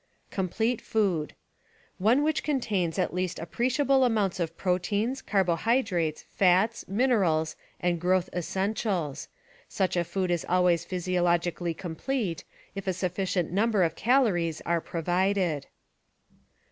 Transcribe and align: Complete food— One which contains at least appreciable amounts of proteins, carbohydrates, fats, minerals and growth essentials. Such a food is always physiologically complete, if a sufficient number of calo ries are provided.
Complete 0.31 0.81
food— 0.81 1.35
One 1.99 2.23
which 2.23 2.41
contains 2.41 2.97
at 2.97 3.13
least 3.13 3.37
appreciable 3.37 4.03
amounts 4.03 4.39
of 4.39 4.57
proteins, 4.57 5.21
carbohydrates, 5.21 6.23
fats, 6.31 6.87
minerals 6.87 7.55
and 7.79 8.01
growth 8.01 8.27
essentials. 8.33 9.27
Such 9.69 9.95
a 9.95 10.03
food 10.03 10.31
is 10.31 10.43
always 10.49 10.85
physiologically 10.85 11.75
complete, 11.75 12.43
if 12.73 12.87
a 12.87 12.93
sufficient 12.93 13.51
number 13.51 13.83
of 13.83 13.93
calo 13.95 14.33
ries 14.33 14.59
are 14.61 14.81
provided. 14.81 15.67